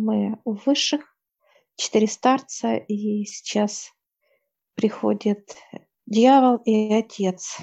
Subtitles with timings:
[0.00, 1.16] мы у высших,
[1.76, 3.92] четыре старца, и сейчас
[4.74, 5.56] приходит
[6.06, 7.58] дьявол и отец.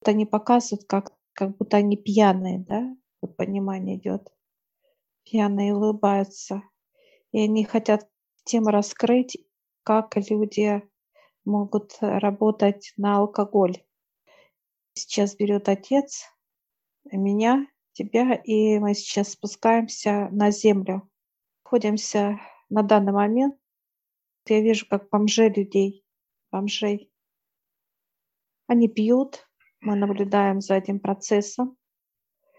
[0.00, 2.94] Вот они показывают, как, как будто они пьяные, да?
[3.20, 4.28] Вот понимание идет.
[5.24, 6.62] Пьяные улыбаются.
[7.32, 8.08] И они хотят
[8.44, 9.36] тему раскрыть,
[9.82, 10.82] как люди
[11.44, 13.82] могут работать на алкоголь.
[14.94, 16.24] Сейчас берет отец
[17.10, 21.08] меня, тебя, и мы сейчас спускаемся на землю.
[21.68, 22.40] Находимся
[22.70, 23.54] на данный момент.
[24.48, 26.02] Я вижу, как бомжей людей,
[26.50, 27.12] бомжей.
[28.66, 29.46] Они пьют,
[29.82, 31.76] мы наблюдаем за этим процессом.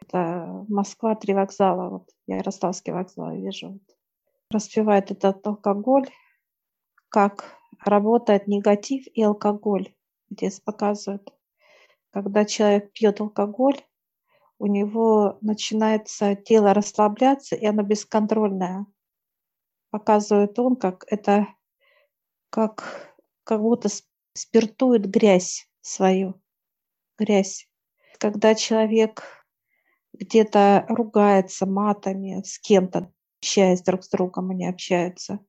[0.01, 3.69] Это Москва, три вокзала, вот Ярославский вокзал, я вижу.
[3.69, 3.81] Вот.
[4.51, 6.07] Распивает этот алкоголь,
[7.09, 9.95] как работает негатив и алкоголь.
[10.29, 11.33] Здесь показывают.
[12.11, 13.81] Когда человек пьет алкоголь,
[14.59, 18.85] у него начинается тело расслабляться, и оно бесконтрольное.
[19.91, 21.47] Показывает он, как это,
[22.49, 23.89] как, как будто
[24.33, 26.39] спиртует грязь свою,
[27.17, 27.67] грязь.
[28.19, 29.23] Когда человек
[30.13, 35.39] где-то ругается матами с кем-то, общаясь друг с другом, они общаются,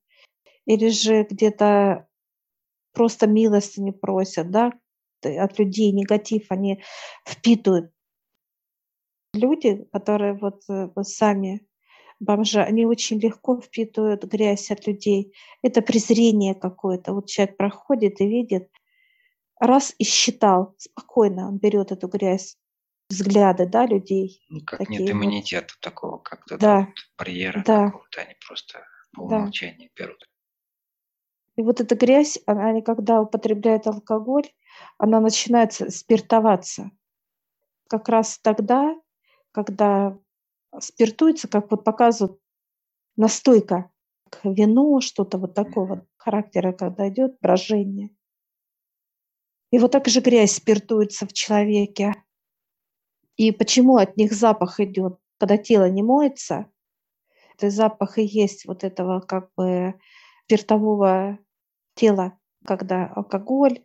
[0.64, 2.08] или же где-то
[2.92, 4.72] просто милости не просят, да,
[5.22, 6.82] от людей негатив они
[7.26, 7.92] впитывают.
[9.34, 11.66] Люди, которые вот, э, сами
[12.20, 15.34] бомжи, они очень легко впитывают грязь от людей.
[15.62, 17.12] Это презрение какое-то.
[17.14, 18.70] Вот человек проходит и видит,
[19.58, 22.56] раз и считал, спокойно он берет эту грязь,
[23.08, 24.42] взгляды, да, людей.
[24.48, 25.80] Ну, как нет иммунитета вот.
[25.80, 26.78] такого, как то да.
[26.80, 27.86] вот барьера да.
[27.86, 30.04] какого-то, они просто по умолчанию да.
[30.04, 30.24] берут.
[31.56, 34.48] И вот эта грязь, она, когда употребляет алкоголь,
[34.98, 36.90] она начинает спиртоваться.
[37.88, 38.94] Как раз тогда,
[39.52, 40.16] когда
[40.78, 42.40] спиртуется, как вот показывают
[43.16, 43.90] настойка,
[44.30, 48.10] к вину, что-то вот такого характера, когда идет брожение.
[49.72, 52.14] И вот так же грязь спиртуется в человеке.
[53.36, 55.18] И почему от них запах идет?
[55.38, 56.70] Когда тело не моется,
[57.56, 59.94] это запах и есть вот этого как бы
[60.44, 61.38] спиртового
[61.94, 63.84] тела, когда алкоголь,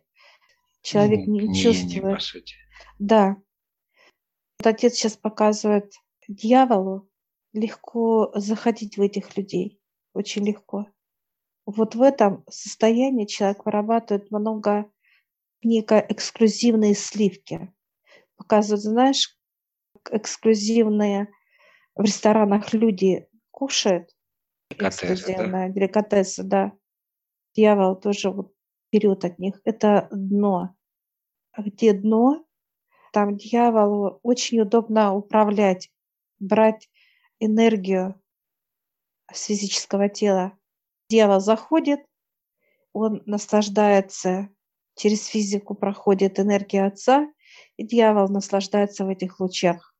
[0.82, 2.16] человек не, не чувствует.
[2.16, 2.54] по сути.
[2.98, 3.36] Да.
[4.58, 5.92] Вот отец сейчас показывает
[6.28, 7.08] дьяволу
[7.52, 9.80] легко заходить в этих людей,
[10.12, 10.86] очень легко.
[11.64, 14.90] Вот в этом состоянии человек вырабатывает много
[15.62, 17.72] некой эксклюзивные сливки.
[18.36, 19.38] Показывают, знаешь,
[20.10, 21.28] эксклюзивные
[21.94, 24.14] в ресторанах люди кушают.
[24.70, 25.68] Деликатесы, да?
[25.68, 26.72] деликатесы, да
[27.56, 28.52] дьявол тоже вот
[28.92, 29.60] берет от них.
[29.64, 30.76] Это дно.
[31.52, 32.44] А где дно,
[33.12, 35.90] там дьяволу очень удобно управлять,
[36.38, 36.88] брать
[37.40, 38.20] энергию
[39.32, 40.58] с физического тела.
[41.08, 42.00] Дьявол заходит,
[42.92, 44.48] он наслаждается,
[44.94, 47.28] через физику проходит энергия Отца,
[47.76, 49.94] и дьявол наслаждается в этих лучах.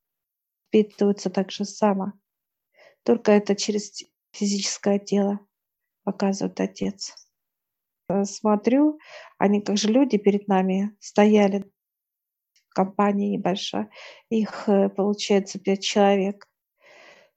[0.69, 2.13] Впитывается так же само.
[3.03, 3.93] Только это через
[4.33, 5.41] физическое тело
[6.03, 7.15] показывает Отец.
[8.25, 8.99] Смотрю,
[9.39, 11.71] они как же люди перед нами стояли,
[12.77, 13.89] компания небольшая,
[14.29, 16.47] их, э, получается, пять человек.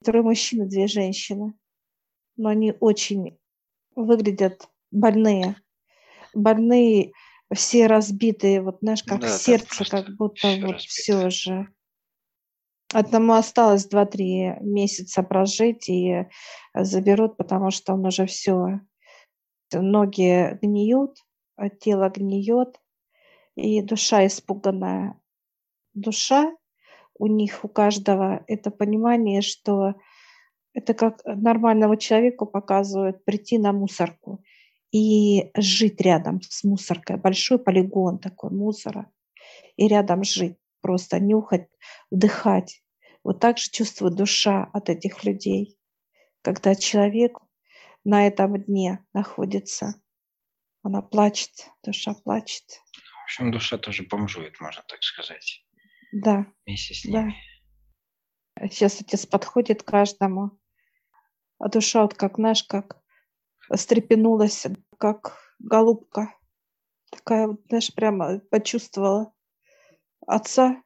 [0.04, 1.54] Трое мужчин и две женщины.
[2.36, 3.38] Но они очень
[3.96, 5.56] выглядят больные.
[6.34, 7.12] Больные,
[7.52, 11.68] все разбитые, вот знаешь, как да, сердце, как будто вот все же.
[12.92, 16.26] Одному осталось 2-3 месяца прожить и
[16.74, 18.80] заберут, потому что он уже все
[19.72, 21.16] ноги гниют,
[21.80, 22.80] тело гниет,
[23.54, 25.19] и душа испуганная.
[25.94, 26.52] Душа
[27.14, 29.94] у них, у каждого, это понимание, что
[30.72, 34.42] это как нормальному человеку показывают прийти на мусорку
[34.92, 37.16] и жить рядом с мусоркой.
[37.16, 39.10] Большой полигон такой мусора.
[39.76, 41.68] И рядом жить, просто нюхать,
[42.10, 42.82] вдыхать.
[43.22, 45.76] Вот так же чувствует душа от этих людей.
[46.42, 47.38] Когда человек
[48.04, 49.94] на этом дне находится.
[50.82, 51.50] Она плачет,
[51.84, 52.64] душа плачет.
[52.94, 55.64] В общем, душа тоже бомжует, можно так сказать.
[56.12, 56.46] Да.
[56.66, 57.34] Вместе с ними.
[58.56, 58.68] Да.
[58.68, 60.50] Сейчас отец подходит каждому.
[61.58, 63.00] А душа вот как, знаешь, как
[63.74, 64.66] стрепенулась,
[64.98, 66.34] как голубка.
[67.10, 69.32] Такая вот, знаешь, прямо почувствовала
[70.26, 70.82] отца.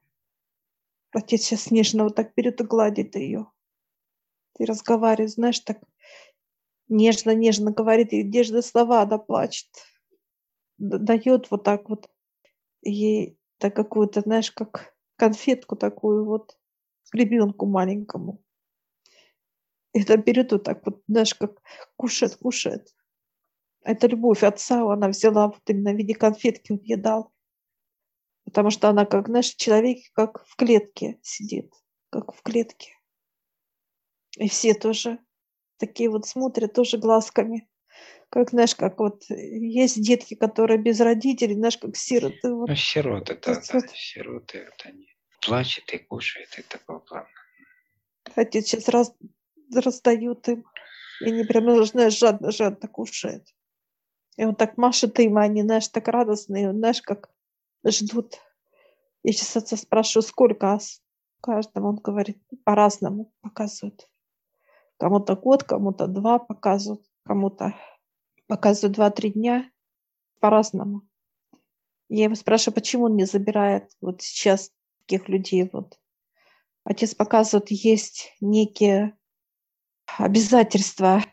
[1.13, 3.47] Отец сейчас нежно вот так берет и гладит ее.
[4.59, 5.79] И разговаривает, знаешь, так
[6.89, 9.69] нежно-нежно говорит, и нежные слова она плачет.
[10.79, 12.09] Дает вот так вот
[12.83, 16.59] ей так какую-то, знаешь, как конфетку такую вот
[17.13, 18.43] ребенку маленькому.
[19.93, 21.63] Это берет вот так вот, знаешь, как
[21.97, 22.95] кушает, кушает.
[23.83, 27.33] Это любовь отца, она взяла вот именно в виде конфетки, он ей дал.
[28.45, 31.73] Потому что она, как, знаешь, человек, как в клетке сидит,
[32.11, 32.93] как в клетке.
[34.39, 35.19] И все тоже
[35.77, 37.69] такие вот смотрят, тоже глазками.
[38.35, 42.53] Как, знаешь, как вот есть детки, которые без родителей, знаешь, как сироты.
[42.53, 42.69] Вот.
[42.69, 43.91] Ну, сироты, да, да, вот.
[43.91, 45.07] сироты, вот они
[45.41, 47.29] плачет и кушает, и такого плана.
[48.35, 49.15] Отец сейчас раз,
[49.73, 50.65] раздают им,
[51.21, 53.47] и они прям, знаешь, жадно-жадно кушают.
[54.37, 57.31] И он так машет им, они, знаешь, так радостные, знаешь, как
[57.87, 58.41] ждут.
[59.23, 61.01] Я сейчас отца спрашиваю, сколько ас
[61.41, 64.09] каждому, он говорит, по-разному показывают.
[64.97, 67.75] Кому-то год, кому-то два показывают, кому-то
[68.47, 69.71] показывают два-три дня,
[70.41, 71.03] по-разному.
[72.09, 74.71] Я его спрашиваю, почему он не забирает вот сейчас
[75.01, 75.69] таких людей.
[75.73, 75.99] Вот.
[76.85, 79.17] Отец показывает, есть некие
[80.19, 81.25] обязательства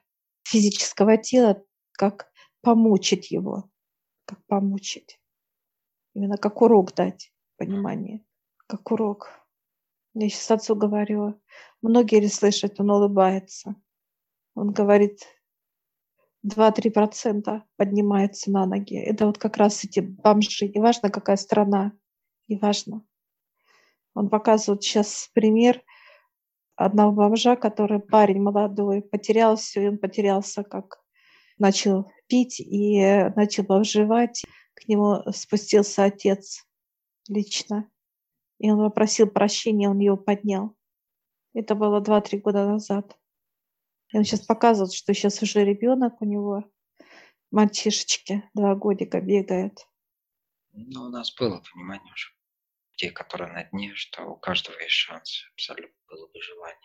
[0.44, 2.31] физического тела, как
[2.62, 3.69] помучить его,
[4.25, 5.19] как помучить.
[6.13, 8.25] Именно как урок дать, понимание,
[8.68, 9.30] как урок.
[10.13, 11.42] Я сейчас отцу говорю,
[11.81, 13.75] многие ли слышат, он улыбается.
[14.56, 15.25] Он говорит,
[16.46, 18.98] 2-3% поднимается на ноги.
[18.98, 20.68] Это вот как раз эти бомжи.
[20.68, 21.94] Неважно, какая страна,
[22.48, 23.06] неважно.
[24.14, 25.84] Он показывает сейчас пример
[26.76, 31.02] одного бомжа, который парень молодой, потерял все, и он потерялся, как
[31.58, 33.00] начал пить и
[33.36, 34.44] начал бомжевать.
[34.74, 36.66] К нему спустился отец
[37.28, 37.90] лично,
[38.58, 40.76] и он попросил прощения, он его поднял.
[41.54, 43.18] Это было 2-3 года назад.
[44.12, 46.66] И он сейчас показывает, что сейчас уже ребенок у него,
[47.50, 49.88] мальчишечки, два годика бегает.
[50.74, 52.31] Ну, у нас было понимание уже
[52.96, 56.78] те, которые на дне, что у каждого есть шанс, абсолютно было бы желание.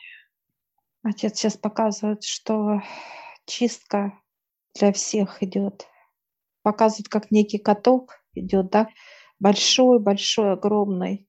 [1.03, 2.81] Отец сейчас показывает, что
[3.45, 4.19] чистка
[4.75, 5.87] для всех идет.
[6.63, 8.89] Показывает, как некий каток идет, да,
[9.39, 11.29] большой, большой, огромный.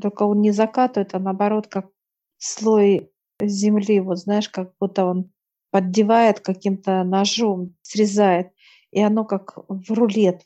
[0.00, 1.90] Только он не закатывает, а наоборот, как
[2.38, 3.12] слой
[3.48, 5.32] земли, вот знаешь, как будто он
[5.70, 8.52] поддевает каким-то ножом, срезает,
[8.90, 10.42] и оно как в рулет,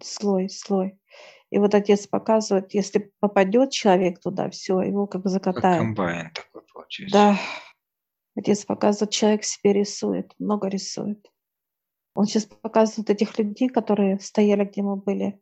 [0.00, 0.98] слой, слой.
[1.50, 5.78] И вот отец показывает, если попадет человек туда, все, его как закатает.
[5.78, 7.16] Как комбайн такой получается.
[7.16, 7.38] Да.
[8.36, 11.30] Отец показывает, человек себе рисует, много рисует.
[12.14, 15.40] Он сейчас показывает этих людей, которые стояли, где мы были.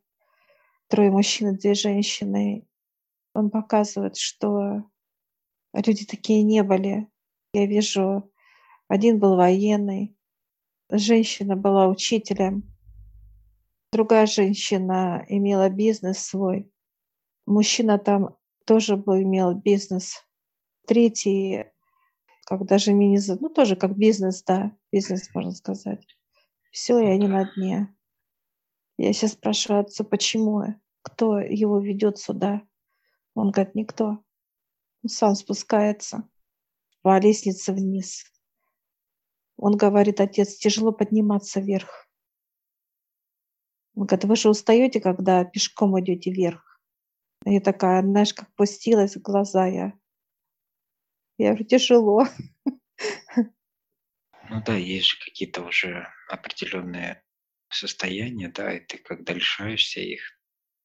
[0.87, 2.67] Трое мужчин и две женщины.
[3.33, 4.83] Он показывает, что
[5.73, 7.07] люди такие не были.
[7.53, 8.31] Я вижу,
[8.87, 10.15] один был военный,
[10.89, 12.73] женщина была учителем,
[13.93, 16.67] Другая женщина имела бизнес свой.
[17.45, 18.35] Мужчина там
[18.65, 20.25] тоже был, имел бизнес.
[20.87, 21.65] Третий,
[22.47, 26.03] как даже мини, ну тоже как бизнес, да, бизнес, можно сказать.
[26.71, 27.95] Все, и они на дне.
[28.97, 30.63] Я сейчас спрашиваю отца, почему,
[31.03, 32.63] кто его ведет сюда.
[33.35, 34.23] Он говорит, никто.
[35.03, 36.27] Он сам спускается
[37.01, 38.23] по лестнице вниз.
[39.57, 42.07] Он говорит, отец, тяжело подниматься вверх.
[43.95, 46.81] Он говорит, вы же устаете, когда пешком идете вверх?
[47.45, 49.93] Я такая, знаешь, как пустилась в глаза я.
[51.37, 52.25] Я говорю, тяжело.
[54.49, 57.23] Ну да, есть же какие-то уже определенные
[57.69, 60.21] состояния, да, и ты когда лишаешься их,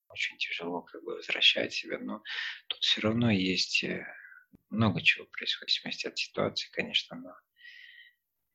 [0.08, 2.22] очень тяжело как бы возвращать себя, но
[2.68, 4.06] тут все равно есть э,
[4.70, 7.34] много чего происходит, в зависимости от ситуации, конечно, но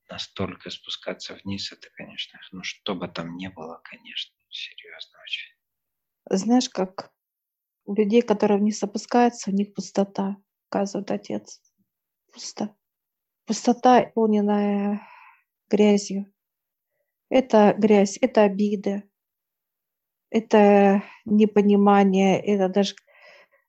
[0.09, 5.51] настолько спускаться вниз, это, конечно, ну что бы там ни было, конечно, Серьезно очень.
[6.29, 7.11] Знаешь, как
[7.85, 10.37] у людей, которые вниз опускаются, у них пустота,
[10.69, 11.59] показывает отец.
[12.31, 12.75] Пусто.
[13.45, 15.01] Пустота, полненная
[15.69, 16.31] грязью.
[17.29, 19.09] Это грязь, это обиды,
[20.33, 22.95] это непонимание, это даже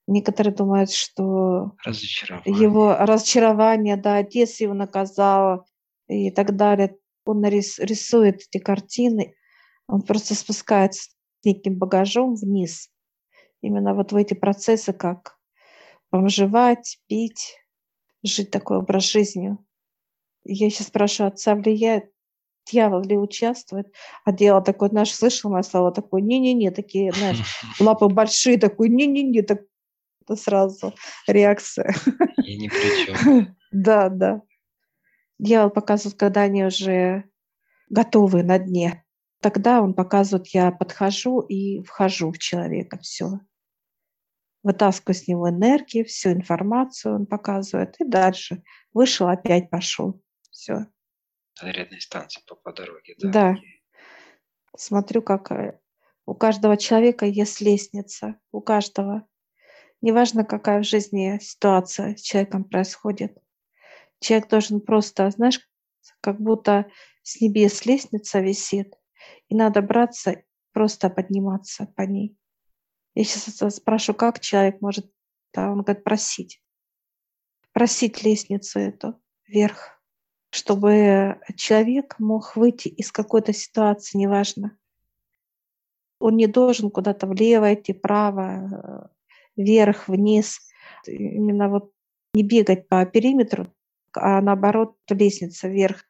[0.06, 2.62] некоторые думают, что разочарование.
[2.62, 5.66] его разочарование, да, отец его наказал
[6.08, 6.96] и так далее.
[7.26, 9.36] Он рисует эти картины,
[9.88, 12.90] он просто спускается с неким багажом вниз.
[13.60, 15.38] Именно вот в эти процессы, как
[16.10, 17.58] бомжевать, пить,
[18.22, 19.56] жить такой образ жизни.
[20.44, 22.10] Я сейчас спрашиваю, отца влияет,
[22.66, 23.92] дьявол ли участвует?
[24.24, 27.38] А дьявол такой, знаешь, слышал мое слово, такой, не-не-не, такие, знаешь,
[27.80, 29.62] лапы большие, такой, не-не-не, так
[30.22, 30.94] это сразу
[31.26, 31.94] реакция.
[32.38, 33.56] Я ни при чем.
[33.72, 34.40] Да, да.
[35.40, 37.24] Дьявол показывает, когда они уже
[37.90, 39.04] готовы на дне
[39.44, 43.40] тогда он показывает, я подхожу и вхожу в человека, все.
[44.62, 48.62] вытаскиваю с него энергию, всю информацию он показывает, и дальше
[48.94, 50.22] вышел, опять пошел.
[50.50, 50.86] Все.
[51.60, 53.30] Зарядные станции по, по дороге, да?
[53.30, 53.56] Да.
[54.76, 55.78] Смотрю, как э,
[56.26, 59.26] у каждого человека есть лестница, у каждого.
[60.00, 63.38] Неважно, какая в жизни ситуация с человеком происходит.
[64.20, 65.60] Человек должен просто, знаешь,
[66.20, 66.90] как будто
[67.22, 68.94] с небес лестница висит,
[69.48, 70.42] и надо браться,
[70.72, 72.36] просто подниматься по ней.
[73.14, 75.10] Я сейчас спрашиваю, как человек может,
[75.52, 76.62] да, он говорит, просить.
[77.72, 79.93] Просить лестницу эту вверх,
[80.54, 84.78] чтобы человек мог выйти из какой-то ситуации, неважно.
[86.20, 89.10] Он не должен куда-то влево идти, право,
[89.56, 90.60] вверх, вниз.
[91.08, 91.92] Именно вот
[92.34, 93.66] не бегать по периметру,
[94.12, 96.04] а наоборот лестница вверх,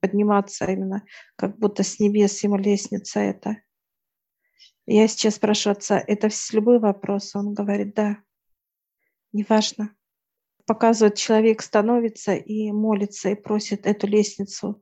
[0.00, 1.02] подниматься именно,
[1.36, 3.62] как будто с небес ему лестница это.
[4.84, 7.34] Я сейчас спрашиваю отца, это любой вопрос?
[7.34, 8.18] Он говорит, да,
[9.32, 9.96] неважно.
[10.70, 14.80] Показывает, человек становится и молится, и просит эту лестницу,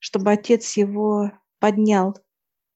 [0.00, 2.16] чтобы отец его поднял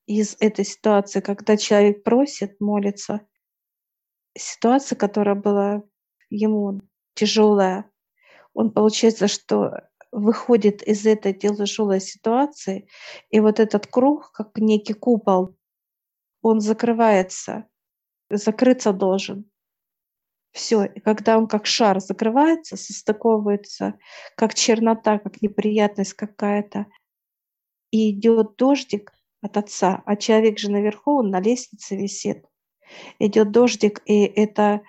[0.06, 3.26] из этой ситуации, когда человек просит, молится.
[4.38, 5.82] Ситуация, которая была
[6.30, 6.80] ему
[7.14, 7.90] тяжелая,
[8.54, 9.72] он получается, что
[10.12, 12.88] выходит из этой тяжелой ситуации,
[13.30, 15.56] и вот этот круг, как некий купол,
[16.40, 17.66] он закрывается,
[18.30, 19.50] закрыться должен.
[20.52, 23.98] Все, и когда он как шар закрывается, состыковывается,
[24.36, 26.86] как чернота, как неприятность какая-то,
[27.90, 29.12] и идет дождик
[29.42, 32.44] от отца, а человек же наверху, он на лестнице висит.
[33.18, 34.82] Идет дождик, и эта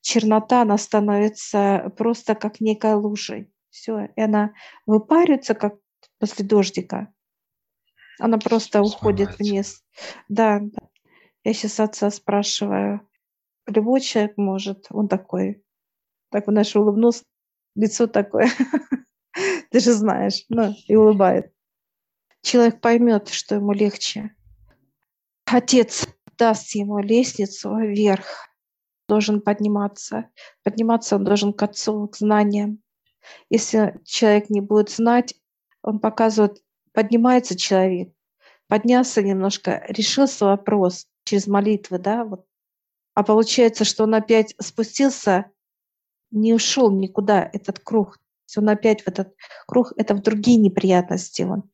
[0.00, 3.52] чернота, она становится просто как некой лужей.
[3.70, 4.52] Все, и она
[4.86, 5.76] выпаривается, как
[6.18, 7.12] после дождика.
[8.18, 9.82] Она просто уходит вниз.
[10.28, 10.88] Да, да.
[11.44, 13.08] Я сейчас отца спрашиваю.
[13.66, 14.86] Любой человек может.
[14.90, 15.62] Он такой.
[16.30, 17.24] Так, он наш улыбнулся.
[17.74, 18.48] Лицо такое.
[19.70, 20.44] Ты же знаешь.
[20.48, 21.52] Ну, и улыбает.
[22.42, 24.34] Человек поймет, что ему легче.
[25.46, 26.06] Отец
[26.38, 28.48] даст ему лестницу вверх
[29.08, 30.30] должен подниматься.
[30.62, 32.82] Подниматься он должен к отцу, к знаниям.
[33.50, 35.34] Если человек не будет знать,
[35.82, 38.12] он показывает, поднимается человек,
[38.68, 42.46] поднялся немножко, решился вопрос через молитвы, да, вот.
[43.14, 45.50] А получается, что он опять спустился,
[46.30, 48.18] не ушел никуда этот круг.
[48.56, 49.34] Он опять в этот
[49.66, 51.70] круг, это в другие неприятности он.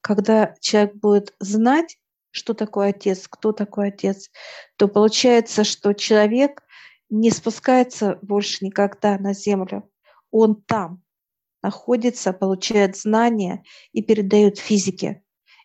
[0.00, 1.98] Когда человек будет знать,
[2.30, 4.30] что такое отец, кто такой отец,
[4.76, 6.62] то получается, что человек
[7.08, 9.88] не спускается больше никогда на землю.
[10.30, 11.02] Он там
[11.62, 15.22] находится, получает знания и передает физике.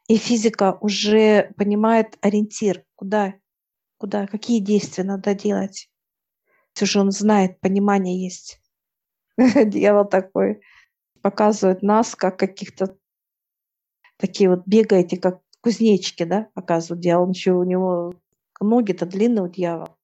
[0.08, 3.36] И физика уже понимает ориентир, куда,
[3.98, 5.90] куда, какие действия надо делать.
[6.82, 8.62] Уже он знает, понимание есть.
[9.38, 10.62] Дьявол такой
[11.22, 12.98] показывает нас, как каких-то
[14.18, 17.30] такие вот бегаете, как кузнечики, да, показывают дьявол.
[17.30, 18.14] Еще у него
[18.60, 19.98] ноги-то длинные у дьявола.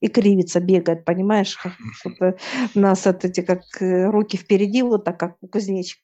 [0.00, 1.56] И кривится, бегает, понимаешь?
[1.56, 1.72] Как,
[2.74, 6.02] у нас вот эти как э, руки впереди, вот так, как у кузнечика.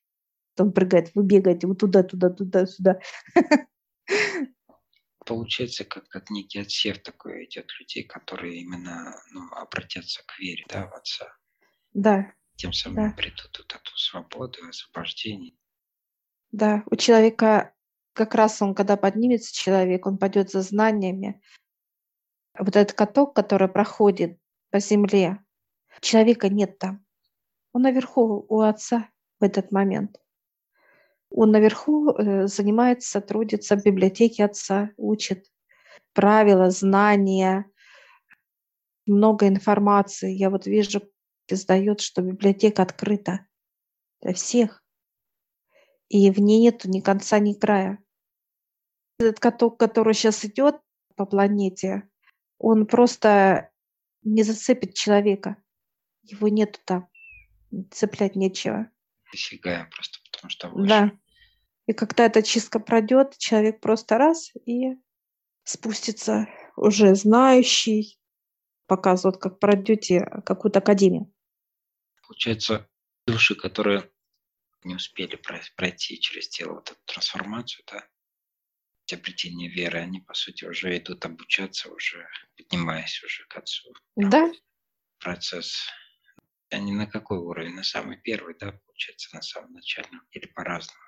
[0.58, 3.00] Он прыгает, вы бегаете вот туда, туда, туда, сюда.
[5.24, 10.88] Получается, как, как некий отсев такой идет людей, которые именно ну, обратятся к вере, да,
[10.88, 11.32] в Отца.
[11.92, 12.32] Да.
[12.56, 13.10] Тем самым да.
[13.12, 15.54] обретут вот эту свободу, освобождение.
[16.50, 17.74] Да, у человека
[18.12, 21.40] как раз он, когда поднимется человек, он пойдет за знаниями.
[22.58, 24.38] Вот этот каток, который проходит
[24.70, 25.42] по земле,
[26.00, 27.04] человека нет там.
[27.72, 29.08] Он наверху у отца
[29.40, 30.20] в этот момент.
[31.34, 35.46] Он наверху э, занимается, трудится в библиотеке отца, учит
[36.12, 37.66] правила, знания,
[39.06, 40.32] много информации.
[40.32, 41.02] Я вот вижу,
[41.48, 43.46] издает, что библиотека открыта
[44.20, 44.82] для всех
[46.12, 47.98] и в ней нету ни конца, ни края.
[49.18, 50.76] Этот каток, который сейчас идет
[51.16, 52.06] по планете,
[52.58, 53.70] он просто
[54.22, 55.56] не зацепит человека.
[56.22, 57.08] Его нету там.
[57.90, 58.90] Цеплять нечего.
[59.32, 60.88] Дофигаем просто, потому что выше.
[60.88, 61.12] Да.
[61.86, 64.96] И когда эта чистка пройдет, человек просто раз и
[65.64, 68.18] спустится уже знающий,
[68.86, 71.32] показывает, как пройдете какую-то академию.
[72.26, 72.88] Получается,
[73.26, 74.10] души, которые
[74.84, 75.38] не успели
[75.76, 78.04] пройти через тело вот эту трансформацию, да,
[79.12, 83.92] обретение веры, они, по сути, уже идут обучаться, уже поднимаясь уже к отцу.
[84.16, 84.50] Да.
[85.18, 85.86] Процесс.
[86.70, 87.74] Они на какой уровень?
[87.74, 90.22] На самый первый, да, получается, на самом начальном?
[90.30, 91.00] Или по-разному?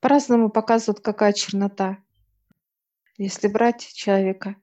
[0.00, 1.98] По-разному показывают, какая чернота.
[3.18, 4.56] Если брать человека,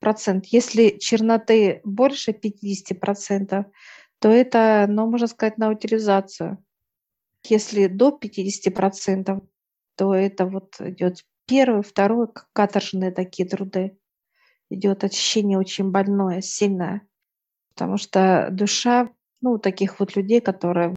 [0.00, 0.46] процент.
[0.46, 3.66] Если черноты больше 50%,
[4.18, 6.62] то это, ну, можно сказать, на утилизацию.
[7.44, 9.46] Если до 50%,
[9.96, 13.98] то это вот идет первый, второй, каторжные такие труды.
[14.70, 17.02] Идет очищение очень больное, сильное.
[17.70, 20.96] Потому что душа, ну, таких вот людей, которые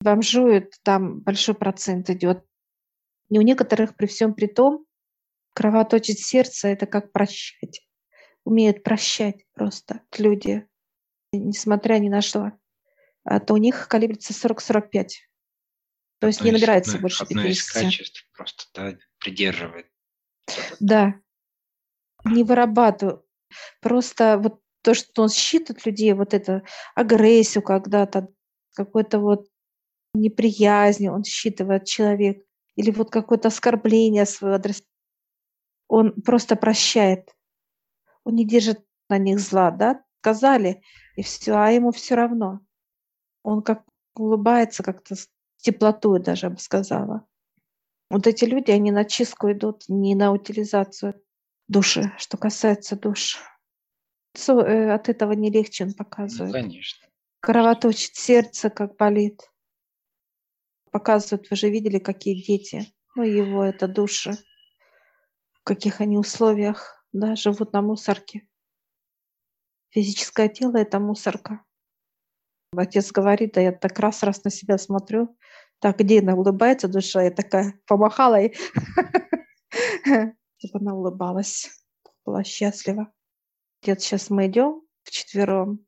[0.00, 2.44] бомжуют, там большой процент идет.
[3.30, 4.86] И у некоторых при всем при том
[5.54, 7.86] кровоточит сердце, это как прощать.
[8.44, 10.66] Умеют прощать просто люди,
[11.32, 12.52] несмотря ни на что.
[13.24, 15.08] А то у них калибрится 40-45.
[16.20, 17.36] То есть не набирается одно, больше 50.
[17.36, 19.86] Одно из качеств просто, да, придерживает.
[20.80, 21.14] Да.
[22.24, 23.24] Не вырабатываю.
[23.80, 26.62] Просто вот то, что он считает людей, вот это
[26.94, 28.28] агрессию когда-то,
[28.74, 29.48] какой-то вот
[30.14, 32.44] неприязнь он считывает человек,
[32.78, 34.84] или вот какое-то оскорбление свой адрес,
[35.88, 37.34] он просто прощает.
[38.22, 40.04] Он не держит на них зла, да?
[40.20, 40.80] Сказали,
[41.16, 42.60] и все, а ему все равно.
[43.42, 47.26] Он как улыбается как-то с теплотой даже, я бы сказала.
[48.10, 51.20] Вот эти люди, они на чистку идут, не на утилизацию
[51.66, 53.38] души, что касается душ.
[54.46, 56.54] Э, от этого не легче он ну, показывает.
[56.54, 57.08] Ну, конечно.
[57.40, 59.50] Кровоточит сердце, как болит.
[60.90, 62.92] Показывают, вы же видели, какие дети.
[63.14, 64.32] Ну, его это души.
[65.52, 68.48] В каких они условиях, да, живут на мусорке.
[69.90, 71.64] Физическое тело– это мусорка.
[72.76, 75.36] Отец говорит, да я так раз раз на себя смотрю,
[75.80, 78.54] так, где она улыбается душа, я такая помахала и
[80.58, 81.70] типа она улыбалась,
[82.24, 83.12] была счастлива.
[83.82, 85.86] Отец, сейчас мы идем вчетвером.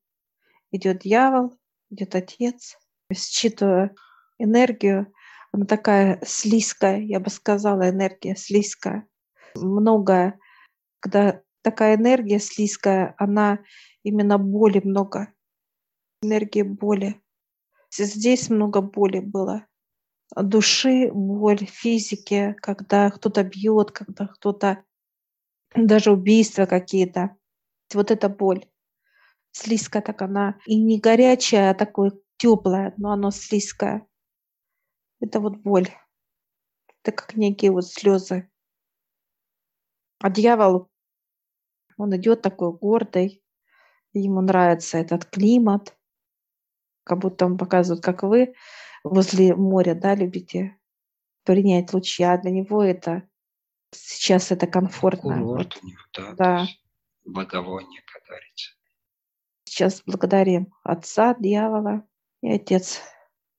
[0.71, 1.59] Идет дьявол,
[1.91, 2.79] идет отец.
[3.13, 3.97] Считываю
[4.43, 5.13] энергию.
[5.53, 9.07] Она такая слизкая, я бы сказала, энергия слизкая.
[9.55, 10.39] Много,
[11.01, 13.59] когда такая энергия слизкая, она
[14.03, 15.33] именно боли много.
[16.23, 17.21] Энергии боли.
[17.91, 19.67] Здесь много боли было.
[20.37, 24.85] Души, боль, физики, когда кто-то бьет, когда кто-то
[25.75, 27.37] даже убийства какие-то
[27.95, 28.67] вот эта боль.
[29.53, 30.59] Слизкая так она.
[30.67, 34.07] И не горячая, а такой теплая, но она слизкая.
[35.21, 35.89] Это вот боль.
[37.03, 38.51] Это как некие вот слезы.
[40.19, 40.91] А дьявол,
[41.97, 43.43] он идет такой гордый,
[44.13, 45.97] ему нравится этот климат,
[47.05, 48.55] как будто он показывает, как вы
[49.03, 50.79] возле моря, да, любите
[51.45, 53.29] принять лучи, а для него это
[53.93, 55.39] сейчас это комфортно.
[55.39, 55.83] Курорт вот.
[55.83, 56.35] у него, да.
[56.35, 56.67] Да
[57.25, 58.73] благовоние, как говорится.
[59.65, 62.07] Сейчас благодарим Отца, дьявола
[62.43, 63.01] и Отец.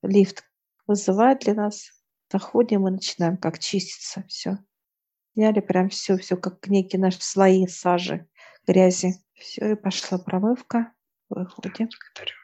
[0.02, 0.44] Лифт
[0.86, 1.90] вызывает для нас.
[2.30, 4.24] Заходим и начинаем как чиститься.
[4.28, 4.58] Все.
[5.34, 8.26] Сняли прям все, все как некие наши слои сажи,
[8.66, 9.14] грязи.
[9.34, 10.92] Все, и пошла промывка.
[11.28, 11.88] Выходим.
[11.88, 12.41] Благодарю.